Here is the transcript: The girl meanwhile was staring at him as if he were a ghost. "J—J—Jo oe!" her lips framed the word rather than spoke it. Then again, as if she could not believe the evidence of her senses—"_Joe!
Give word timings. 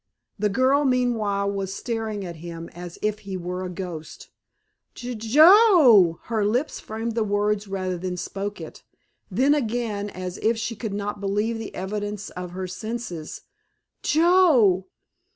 The 0.39 0.49
girl 0.49 0.83
meanwhile 0.83 1.51
was 1.51 1.75
staring 1.75 2.25
at 2.25 2.37
him 2.37 2.69
as 2.73 2.97
if 3.03 3.19
he 3.19 3.37
were 3.37 3.63
a 3.63 3.69
ghost. 3.69 4.31
"J—J—Jo 4.95 5.43
oe!" 5.47 6.19
her 6.23 6.43
lips 6.43 6.79
framed 6.79 7.13
the 7.13 7.23
word 7.23 7.67
rather 7.67 7.99
than 7.99 8.17
spoke 8.17 8.59
it. 8.59 8.81
Then 9.29 9.53
again, 9.53 10.09
as 10.09 10.39
if 10.39 10.57
she 10.57 10.75
could 10.75 10.95
not 10.95 11.21
believe 11.21 11.59
the 11.59 11.75
evidence 11.75 12.31
of 12.31 12.49
her 12.49 12.65
senses—"_Joe! 12.65 14.85